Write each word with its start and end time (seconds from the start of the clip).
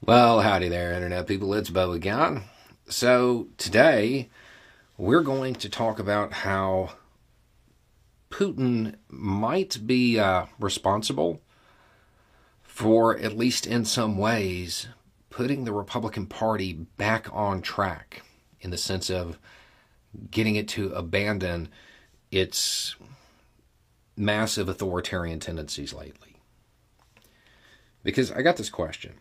Well, 0.00 0.42
howdy 0.42 0.68
there, 0.68 0.92
Internet 0.92 1.26
people. 1.26 1.52
It's 1.54 1.70
Beau 1.70 1.90
again. 1.90 2.44
So, 2.88 3.48
today 3.58 4.30
we're 4.96 5.24
going 5.24 5.56
to 5.56 5.68
talk 5.68 5.98
about 5.98 6.32
how 6.32 6.92
Putin 8.30 8.94
might 9.08 9.84
be 9.86 10.16
uh, 10.18 10.46
responsible 10.60 11.42
for, 12.62 13.18
at 13.18 13.36
least 13.36 13.66
in 13.66 13.84
some 13.84 14.16
ways, 14.16 14.86
putting 15.30 15.64
the 15.64 15.72
Republican 15.72 16.26
Party 16.26 16.72
back 16.72 17.28
on 17.32 17.60
track 17.60 18.22
in 18.60 18.70
the 18.70 18.78
sense 18.78 19.10
of 19.10 19.36
getting 20.30 20.54
it 20.54 20.68
to 20.68 20.92
abandon 20.92 21.68
its 22.30 22.94
massive 24.16 24.68
authoritarian 24.68 25.40
tendencies 25.40 25.92
lately. 25.92 26.36
Because 28.04 28.30
I 28.30 28.42
got 28.42 28.56
this 28.56 28.70
question 28.70 29.14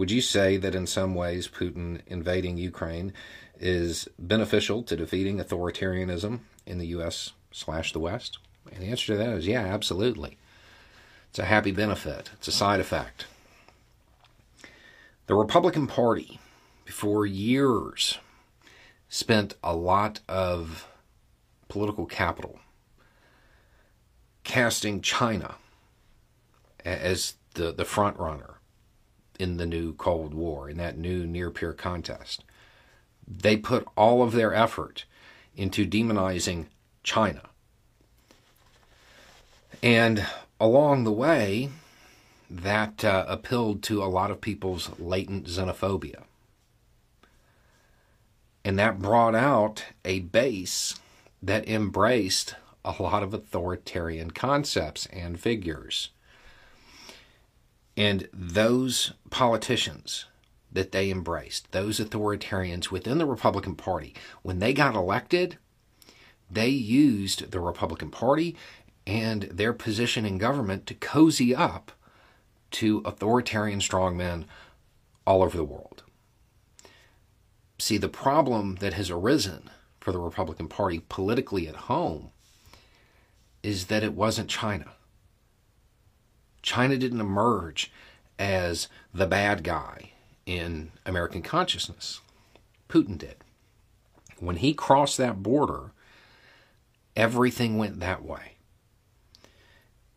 would 0.00 0.10
you 0.10 0.22
say 0.22 0.56
that 0.56 0.74
in 0.74 0.86
some 0.86 1.14
ways 1.14 1.46
Putin 1.46 2.00
invading 2.06 2.56
Ukraine 2.56 3.12
is 3.58 4.08
beneficial 4.18 4.82
to 4.84 4.96
defeating 4.96 5.38
authoritarianism 5.38 6.40
in 6.64 6.78
the 6.78 6.86
U.S. 6.86 7.32
slash 7.52 7.92
the 7.92 7.98
West? 7.98 8.38
And 8.72 8.82
the 8.82 8.86
answer 8.86 9.12
to 9.12 9.18
that 9.18 9.28
is 9.28 9.46
yeah, 9.46 9.60
absolutely. 9.60 10.38
It's 11.28 11.38
a 11.38 11.44
happy 11.44 11.70
benefit. 11.70 12.30
It's 12.32 12.48
a 12.48 12.52
side 12.52 12.80
effect. 12.80 13.26
The 15.26 15.34
Republican 15.34 15.86
Party, 15.86 16.40
for 16.86 17.26
years, 17.26 18.16
spent 19.10 19.52
a 19.62 19.76
lot 19.76 20.20
of 20.26 20.88
political 21.68 22.06
capital 22.06 22.58
casting 24.44 25.02
China 25.02 25.56
as 26.86 27.34
the, 27.52 27.70
the 27.70 27.84
front 27.84 28.18
runner 28.18 28.59
in 29.40 29.56
the 29.56 29.66
new 29.66 29.94
Cold 29.94 30.34
War, 30.34 30.68
in 30.68 30.76
that 30.76 30.98
new 30.98 31.26
near 31.26 31.50
peer 31.50 31.72
contest. 31.72 32.44
They 33.26 33.56
put 33.56 33.86
all 33.96 34.22
of 34.22 34.32
their 34.32 34.54
effort 34.54 35.04
into 35.56 35.86
demonizing 35.86 36.66
China. 37.02 37.42
And 39.82 40.26
along 40.60 41.04
the 41.04 41.12
way, 41.12 41.70
that 42.50 43.04
uh, 43.04 43.24
appealed 43.28 43.82
to 43.84 44.02
a 44.02 44.06
lot 44.06 44.30
of 44.30 44.40
people's 44.40 44.90
latent 44.98 45.46
xenophobia. 45.46 46.24
And 48.64 48.78
that 48.78 49.00
brought 49.00 49.34
out 49.34 49.84
a 50.04 50.20
base 50.20 50.98
that 51.42 51.66
embraced 51.68 52.56
a 52.84 53.02
lot 53.02 53.22
of 53.22 53.32
authoritarian 53.32 54.32
concepts 54.32 55.06
and 55.06 55.40
figures. 55.40 56.10
And 58.00 58.30
those 58.32 59.12
politicians 59.28 60.24
that 60.72 60.90
they 60.90 61.10
embraced, 61.10 61.70
those 61.72 62.00
authoritarians 62.00 62.90
within 62.90 63.18
the 63.18 63.26
Republican 63.26 63.74
Party, 63.74 64.14
when 64.40 64.58
they 64.58 64.72
got 64.72 64.94
elected, 64.94 65.58
they 66.50 66.70
used 66.70 67.50
the 67.50 67.60
Republican 67.60 68.10
Party 68.10 68.56
and 69.06 69.42
their 69.42 69.74
position 69.74 70.24
in 70.24 70.38
government 70.38 70.86
to 70.86 70.94
cozy 70.94 71.54
up 71.54 71.92
to 72.70 73.02
authoritarian 73.04 73.80
strongmen 73.80 74.46
all 75.26 75.42
over 75.42 75.58
the 75.58 75.62
world. 75.62 76.02
See, 77.78 77.98
the 77.98 78.08
problem 78.08 78.76
that 78.76 78.94
has 78.94 79.10
arisen 79.10 79.68
for 80.00 80.10
the 80.10 80.18
Republican 80.18 80.68
Party 80.68 81.00
politically 81.10 81.68
at 81.68 81.76
home 81.76 82.30
is 83.62 83.88
that 83.88 84.02
it 84.02 84.14
wasn't 84.14 84.48
China. 84.48 84.92
China 86.62 86.96
didn't 86.96 87.20
emerge 87.20 87.90
as 88.38 88.88
the 89.12 89.26
bad 89.26 89.62
guy 89.64 90.12
in 90.46 90.92
American 91.06 91.42
consciousness. 91.42 92.20
Putin 92.88 93.18
did. 93.18 93.36
When 94.38 94.56
he 94.56 94.72
crossed 94.74 95.18
that 95.18 95.42
border, 95.42 95.92
everything 97.14 97.76
went 97.78 98.00
that 98.00 98.24
way. 98.24 98.56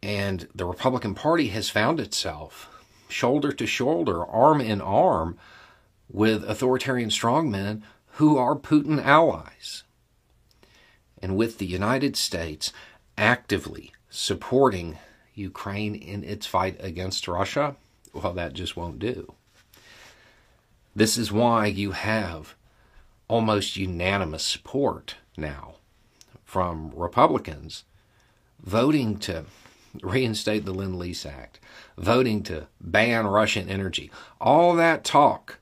And 0.02 0.48
the 0.54 0.66
Republican 0.66 1.16
Party 1.16 1.48
has 1.50 1.70
found 1.70 2.00
itself 2.00 2.70
shoulder 3.08 3.52
to 3.52 3.68
shoulder, 3.68 4.26
arm 4.26 4.60
in 4.60 4.82
arm 4.82 5.38
with 6.10 6.44
authoritarian 6.44 7.10
strongmen 7.10 7.82
who 8.14 8.38
are 8.38 8.56
Putin 8.56 9.04
allies. 9.04 9.84
And 11.22 11.38
with 11.38 11.58
the 11.58 11.66
United 11.66 12.16
States 12.16 12.74
actively 13.18 13.94
supporting 14.10 14.98
Ukraine 15.36 15.96
in 15.96 16.24
its 16.24 16.46
fight 16.46 16.78
against 16.80 17.28
Russia, 17.28 17.76
well, 18.14 18.34
that 18.34 18.54
just 18.54 18.78
won't 18.78 19.00
do. 19.00 19.34
This 20.96 21.18
is 21.18 21.32
why 21.32 21.66
you 21.66 21.92
have 21.92 22.56
almost 23.28 23.78
unanimous 23.78 24.44
support 24.44 25.16
now 25.38 25.76
from 26.46 26.92
Republicans 26.96 27.84
voting 28.64 29.18
to 29.18 29.46
reinstate 30.02 30.66
the 30.66 30.74
Lend 30.74 30.98
Lease 30.98 31.26
Act, 31.26 31.60
voting 31.98 32.44
to 32.44 32.68
ban 32.80 33.28
Russian 33.28 33.70
energy. 33.70 34.12
All 34.40 34.76
that 34.76 35.04
talk 35.04 35.60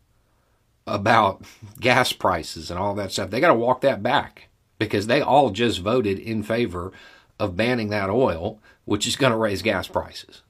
about 0.88 1.44
gas 1.80 2.12
prices 2.12 2.70
and 2.70 2.80
all 2.80 2.94
that 2.96 3.12
stuff, 3.12 3.30
they 3.30 3.40
got 3.40 3.50
to 3.50 3.54
walk 3.54 3.82
that 3.82 4.04
back 4.04 4.50
because 4.78 5.08
they 5.08 5.22
all 5.22 5.52
just 5.52 5.80
voted 5.80 6.20
in 6.20 6.44
favor 6.44 6.92
of 7.42 7.58
banning 7.58 7.90
that 7.90 8.12
oil, 8.12 8.60
which 8.86 9.08
is 9.08 9.16
going 9.16 9.32
to 9.32 9.38
raise 9.38 9.64
gas 9.64 9.88
prices. 9.88 10.44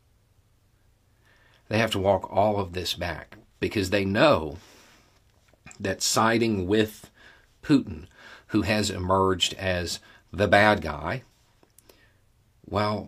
They 1.70 1.78
have 1.78 1.92
to 1.92 2.00
walk 2.00 2.30
all 2.30 2.60
of 2.60 2.74
this 2.74 2.96
back 2.96 3.38
because 3.62 3.92
they 3.92 4.04
know 4.04 4.58
that 5.80 6.02
siding 6.02 6.68
with 6.68 7.10
Putin, 7.64 8.08
who 8.48 8.64
has 8.64 8.90
emerged 8.90 9.54
as 9.54 10.02
the 10.34 10.50
bad 10.50 10.82
guy, 10.82 11.24
well, 12.70 13.08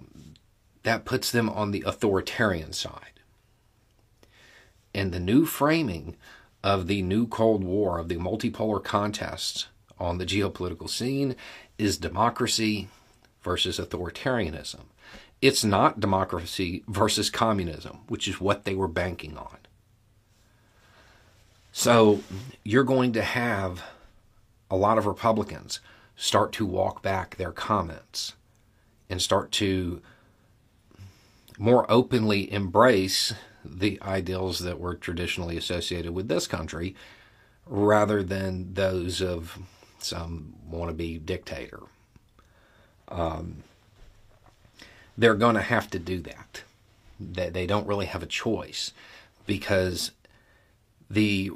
that 0.84 1.04
puts 1.04 1.30
them 1.30 1.50
on 1.50 1.72
the 1.72 1.84
authoritarian 1.86 2.72
side. 2.72 3.20
And 4.96 5.12
the 5.12 5.20
new 5.20 5.46
framing 5.46 6.16
of 6.64 6.88
the 6.88 7.02
new 7.02 7.28
Cold 7.28 7.66
War, 7.66 8.00
of 8.00 8.08
the 8.08 8.16
multipolar 8.16 8.82
contests 8.82 9.68
on 10.00 10.20
the 10.20 10.26
geopolitical 10.26 10.90
scene, 10.90 11.36
is 11.78 11.98
democracy 11.98 12.88
versus 13.44 13.80
authoritarianism. 13.80 14.86
It's 15.42 15.64
not 15.64 16.00
democracy 16.00 16.84
versus 16.88 17.30
communism, 17.30 18.00
which 18.08 18.28
is 18.28 18.40
what 18.40 18.64
they 18.64 18.76
were 18.76 18.88
banking 18.88 19.38
on. 19.38 19.58
So 21.72 22.22
you're 22.64 22.84
going 22.84 23.14
to 23.14 23.24
have 23.24 23.84
a 24.70 24.78
lot 24.78 24.98
of 24.98 25.06
Republicans 25.06 25.80
start 26.16 26.52
to 26.54 26.66
walk 26.66 27.02
back 27.02 27.36
their 27.36 27.52
comments 27.52 28.34
and 29.10 29.22
start 29.22 29.52
to 29.54 30.02
more 31.58 31.86
openly 31.92 32.52
embrace 32.52 33.34
the 33.66 34.00
ideals 34.02 34.60
that 34.60 34.80
were 34.80 34.96
traditionally 34.96 35.58
associated 35.58 36.14
with 36.14 36.28
this 36.28 36.48
country 36.48 36.96
rather 37.66 38.24
than 38.24 38.74
those 38.74 39.22
of 39.22 39.58
some 40.00 40.54
wannabe 40.70 41.26
dictator. 41.26 41.82
Um, 43.10 43.64
they're 45.18 45.36
going 45.36 45.56
to 45.56 45.62
have 45.62 45.90
to 45.92 46.00
do 46.00 46.20
that. 46.22 46.64
That 47.20 47.54
they 47.54 47.66
don't 47.68 47.88
really 47.88 48.08
have 48.08 48.24
a 48.24 48.28
choice 48.28 48.92
because 49.46 50.12
the 51.10 51.52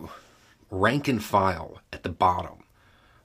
rank 0.70 1.08
and 1.08 1.24
file 1.24 1.82
at 1.92 2.04
the 2.04 2.10
bottom, 2.10 2.64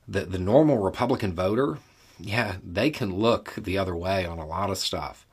the 0.08 0.24
the 0.24 0.38
normal 0.38 0.78
Republican 0.78 1.34
voter, 1.34 1.78
yeah, 2.18 2.56
they 2.64 2.90
can 2.90 3.14
look 3.14 3.54
the 3.56 3.78
other 3.78 3.94
way 3.94 4.24
on 4.24 4.38
a 4.38 4.46
lot 4.46 4.70
of 4.70 4.78
stuff 4.78 5.26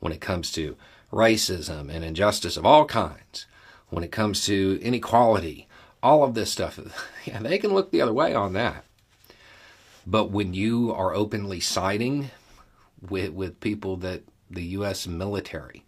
when 0.00 0.12
it 0.12 0.20
comes 0.20 0.50
to 0.52 0.76
racism 1.12 1.90
and 1.90 2.04
injustice 2.04 2.56
of 2.56 2.66
all 2.66 2.84
kinds, 2.84 3.46
when 3.90 4.04
it 4.04 4.12
comes 4.12 4.44
to 4.46 4.78
inequality, 4.82 5.66
all 6.02 6.22
of 6.22 6.34
this 6.34 6.50
stuff. 6.50 6.78
Yeah, 7.24 7.40
they 7.40 7.58
can 7.58 7.74
look 7.74 7.90
the 7.90 8.00
other 8.00 8.14
way 8.14 8.32
on 8.34 8.54
that. 8.54 8.84
But 10.10 10.30
when 10.30 10.54
you 10.54 10.90
are 10.94 11.12
openly 11.12 11.60
siding 11.60 12.30
with 13.06 13.32
with 13.32 13.60
people 13.60 13.98
that 13.98 14.22
the 14.50 14.64
U.S. 14.78 15.06
military, 15.06 15.84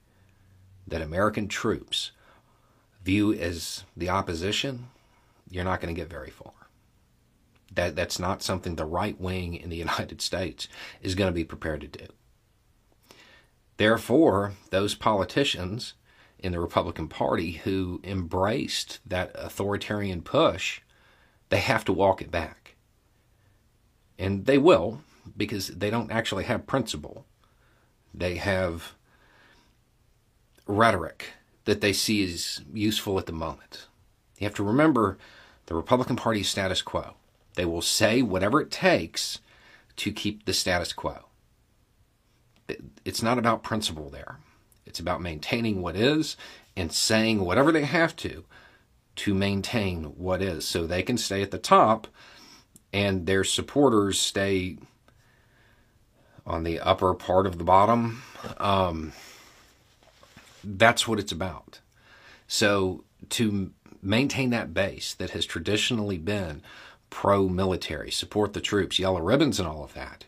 that 0.87 1.01
American 1.01 1.49
troops 1.49 2.11
view 3.03 3.33
as 3.33 3.85
the 3.97 4.11
opposition, 4.11 4.89
you're 5.49 5.65
not 5.65 5.81
going 5.81 5.95
to 5.95 5.99
get 5.99 6.11
very 6.11 6.29
far. 6.29 6.53
That 7.73 7.97
that's 7.97 8.19
not 8.19 8.43
something 8.43 8.77
the 8.77 8.85
right 8.85 9.19
wing 9.19 9.55
in 9.55 9.71
the 9.71 9.77
United 9.89 10.21
States 10.21 10.69
is 11.01 11.15
going 11.15 11.31
to 11.31 11.35
be 11.35 11.45
prepared 11.45 11.81
to 11.81 11.89
do. 11.89 12.07
Therefore, 13.79 14.53
those 14.69 14.95
politicians 14.95 15.95
in 16.39 16.53
the 16.53 16.61
Republican 16.61 17.09
Party 17.09 17.53
who 17.53 18.03
embraced 18.05 18.99
that 19.07 19.33
authoritarian 19.35 20.21
push, 20.21 20.83
they 21.49 21.61
have 21.61 21.87
to 21.87 21.93
walk 21.95 22.21
it 22.21 22.31
back. 22.31 22.60
And 24.21 24.45
they 24.45 24.59
will 24.59 25.01
because 25.37 25.69
they 25.69 25.89
don't 25.89 26.13
actually 26.13 26.45
have 26.45 26.67
principle. 26.67 27.25
They 28.13 28.37
have 28.37 28.93
rhetoric 30.67 31.31
that 31.65 31.81
they 31.81 31.95
see 31.95 32.23
as 32.23 32.61
useful 32.73 33.19
at 33.19 33.25
the 33.25 33.33
moment. 33.33 33.87
You 34.39 34.45
have 34.45 34.55
to 34.57 34.63
remember 34.63 35.17
the 35.67 35.75
Republican 35.75 36.17
Party 36.17 36.43
status 36.43 36.83
quo. 36.83 37.15
They 37.55 37.65
will 37.65 37.83
say 37.83 38.21
whatever 38.21 38.61
it 38.61 38.71
takes 38.71 39.41
to 39.97 40.13
keep 40.13 40.45
the 40.45 40.53
status 40.53 40.93
quo. 40.93 41.27
It's 43.05 43.23
not 43.23 43.39
about 43.39 43.63
principle 43.63 44.11
there. 44.11 44.39
It's 44.85 45.01
about 45.01 45.23
maintaining 45.23 45.81
what 45.81 45.97
is 45.97 46.37
and 46.77 46.93
saying 46.93 47.41
whatever 47.41 47.73
they 47.73 47.85
have 47.85 48.15
to 48.17 48.45
to 49.17 49.35
maintain 49.35 50.05
what 50.05 50.43
is 50.43 50.67
so 50.67 50.87
they 50.87 51.03
can 51.03 51.17
stay 51.17 51.43
at 51.43 51.51
the 51.51 51.59
top 51.59 52.07
and 52.93 53.27
their 53.27 53.45
supporters 53.45 54.21
stay 54.21 54.79
on 56.47 56.65
the 56.65 56.81
upper 56.81 57.15
part 57.15 57.47
of 57.47 57.59
the 57.59 57.65
bottom. 57.65 58.23
Um, 58.59 59.13
that's 60.65 61.07
what 61.07 61.19
it's 61.19 61.33
about. 61.33 61.81
So 62.49 63.05
to 63.31 63.71
maintain 64.03 64.51
that 64.51 64.75
base 64.75 65.15
that 65.15 65.31
has 65.31 65.47
traditionally 65.47 66.19
been 66.19 66.63
pro 67.11 67.49
military, 67.49 68.11
support 68.11 68.53
the 68.53 68.61
troops, 68.61 68.99
yellow 68.99 69.21
ribbons, 69.21 69.59
and 69.59 69.69
all 69.69 69.85
of 69.85 69.95
that, 69.95 70.25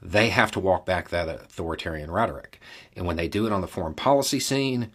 they 0.00 0.30
have 0.30 0.50
to 0.52 0.60
walk 0.60 0.84
back 0.84 1.08
that 1.08 1.28
authoritarian 1.28 2.10
rhetoric. 2.10 2.60
And 2.96 3.06
when 3.06 3.16
they 3.16 3.28
do 3.28 3.46
it 3.46 3.52
on 3.52 3.60
the 3.60 3.68
foreign 3.68 3.94
policy 3.94 4.40
scene, 4.40 4.90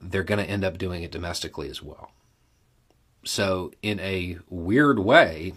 they're 0.00 0.24
going 0.24 0.42
to 0.42 0.50
end 0.50 0.64
up 0.64 0.78
doing 0.78 1.02
it 1.02 1.10
domestically 1.10 1.68
as 1.68 1.82
well. 1.82 2.10
So, 3.24 3.72
in 3.82 4.00
a 4.00 4.38
weird 4.48 5.00
way, 5.00 5.52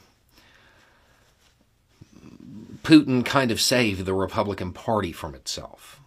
Putin 2.83 3.24
kind 3.24 3.51
of 3.51 3.62
saved 3.62 4.06
the 4.06 4.13
Republican 4.13 4.74
Party 4.74 5.12
from 5.12 5.36
itself. 5.36 6.01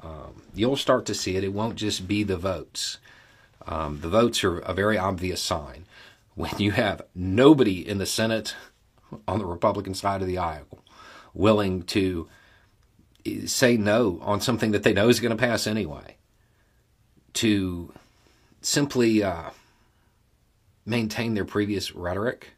Um, 0.00 0.42
you'll 0.54 0.76
start 0.76 1.06
to 1.06 1.14
see 1.14 1.36
it. 1.36 1.44
It 1.44 1.52
won't 1.52 1.76
just 1.76 2.06
be 2.06 2.22
the 2.22 2.36
votes. 2.36 2.98
Um, 3.66 4.00
the 4.00 4.08
votes 4.08 4.44
are 4.44 4.60
a 4.60 4.72
very 4.72 4.96
obvious 4.96 5.42
sign. 5.42 5.84
When 6.34 6.52
you 6.58 6.70
have 6.70 7.02
nobody 7.14 7.86
in 7.86 7.98
the 7.98 8.06
Senate 8.06 8.54
on 9.26 9.38
the 9.38 9.46
Republican 9.46 9.94
side 9.94 10.22
of 10.22 10.28
the 10.28 10.38
aisle 10.38 10.84
willing 11.34 11.82
to 11.82 12.28
say 13.46 13.76
no 13.76 14.20
on 14.22 14.40
something 14.40 14.70
that 14.70 14.84
they 14.84 14.92
know 14.92 15.08
is 15.08 15.20
going 15.20 15.36
to 15.36 15.42
pass 15.42 15.66
anyway, 15.66 16.16
to 17.34 17.92
simply 18.62 19.22
uh, 19.22 19.50
maintain 20.86 21.34
their 21.34 21.44
previous 21.44 21.94
rhetoric, 21.94 22.50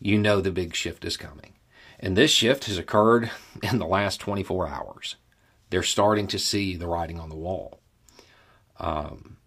you 0.00 0.18
know 0.18 0.40
the 0.40 0.50
big 0.50 0.74
shift 0.74 1.04
is 1.04 1.16
coming. 1.16 1.54
And 1.98 2.16
this 2.16 2.30
shift 2.30 2.64
has 2.64 2.78
occurred 2.78 3.30
in 3.62 3.78
the 3.78 3.86
last 3.86 4.20
24 4.20 4.68
hours. 4.68 5.16
They're 5.70 5.82
starting 5.82 6.26
to 6.28 6.38
see 6.38 6.76
the 6.76 6.86
writing 6.86 7.18
on 7.18 7.30
the 7.30 7.36
wall. 7.36 7.80
Um, 8.78 9.38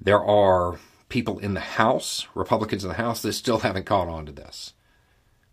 there 0.00 0.22
are 0.22 0.78
people 1.08 1.38
in 1.38 1.54
the 1.54 1.60
House, 1.60 2.26
Republicans 2.34 2.84
in 2.84 2.88
the 2.88 2.96
House, 2.96 3.22
that 3.22 3.32
still 3.32 3.58
haven't 3.58 3.86
caught 3.86 4.08
on 4.08 4.26
to 4.26 4.32
this. 4.32 4.72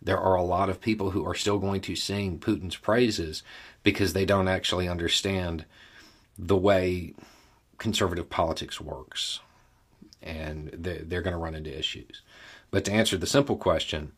There 0.01 0.19
are 0.19 0.35
a 0.35 0.43
lot 0.43 0.69
of 0.69 0.81
people 0.81 1.11
who 1.11 1.25
are 1.25 1.35
still 1.35 1.59
going 1.59 1.81
to 1.81 1.95
sing 1.95 2.39
Putin's 2.39 2.75
praises 2.75 3.43
because 3.83 4.13
they 4.13 4.25
don't 4.25 4.47
actually 4.47 4.87
understand 4.87 5.65
the 6.37 6.57
way 6.57 7.13
conservative 7.77 8.29
politics 8.29 8.81
works. 8.81 9.39
And 10.21 10.69
they're 10.73 11.21
going 11.21 11.33
to 11.33 11.37
run 11.37 11.55
into 11.55 11.77
issues. 11.77 12.21
But 12.71 12.85
to 12.85 12.91
answer 12.91 13.17
the 13.17 13.27
simple 13.27 13.55
question, 13.55 14.13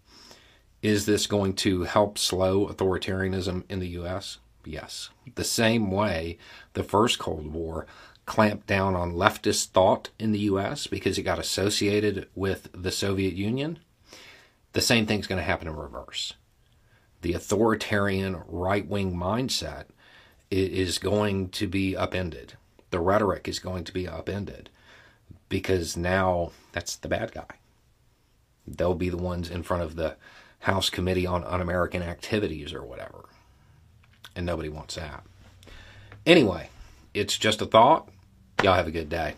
is 0.85 1.07
this 1.07 1.25
going 1.25 1.51
to 1.51 1.81
help 1.81 2.15
slow 2.15 2.67
authoritarianism 2.67 3.63
in 3.67 3.79
the 3.79 3.87
U.S.? 3.87 4.37
Yes. 4.63 5.09
The 5.33 5.43
same 5.43 5.89
way 5.89 6.37
the 6.73 6.83
first 6.83 7.17
Cold 7.17 7.51
War 7.51 7.87
clamped 8.27 8.67
down 8.67 8.95
on 8.95 9.13
leftist 9.13 9.69
thought 9.69 10.11
in 10.19 10.31
the 10.31 10.41
U.S. 10.41 10.85
because 10.85 11.17
it 11.17 11.23
got 11.23 11.39
associated 11.39 12.29
with 12.35 12.69
the 12.71 12.91
Soviet 12.91 13.33
Union, 13.33 13.79
the 14.73 14.81
same 14.81 15.07
thing's 15.07 15.25
going 15.25 15.39
to 15.39 15.43
happen 15.43 15.67
in 15.67 15.75
reverse. 15.75 16.33
The 17.23 17.33
authoritarian 17.33 18.43
right 18.47 18.87
wing 18.87 19.15
mindset 19.15 19.85
is 20.51 20.99
going 20.99 21.49
to 21.49 21.67
be 21.67 21.97
upended. 21.97 22.53
The 22.91 22.99
rhetoric 22.99 23.47
is 23.47 23.57
going 23.57 23.85
to 23.85 23.91
be 23.91 24.07
upended 24.07 24.69
because 25.49 25.97
now 25.97 26.51
that's 26.73 26.95
the 26.95 27.07
bad 27.07 27.31
guy. 27.31 27.57
They'll 28.67 28.93
be 28.93 29.09
the 29.09 29.17
ones 29.17 29.49
in 29.49 29.63
front 29.63 29.81
of 29.81 29.95
the 29.95 30.17
House 30.59 30.89
Committee 30.89 31.27
on 31.27 31.43
Un 31.43 31.61
American 31.61 32.01
Activities 32.01 32.73
or 32.73 32.83
whatever. 32.83 33.25
And 34.35 34.45
nobody 34.45 34.69
wants 34.69 34.95
that. 34.95 35.23
Anyway, 36.25 36.69
it's 37.13 37.37
just 37.37 37.61
a 37.61 37.65
thought. 37.65 38.09
Y'all 38.63 38.73
have 38.73 38.87
a 38.87 38.91
good 38.91 39.09
day. 39.09 39.35